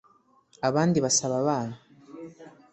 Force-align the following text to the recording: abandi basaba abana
abandi 0.67 0.97
basaba 1.05 1.35
abana 1.41 1.75